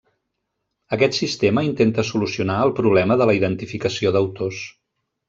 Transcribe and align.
Aquest 0.95 1.17
sistema 1.17 1.63
intenta 1.67 2.05
solucionar 2.11 2.55
el 2.69 2.73
problema 2.79 3.19
de 3.21 3.29
la 3.33 3.37
identificació 3.41 4.15
d'autors. 4.17 4.65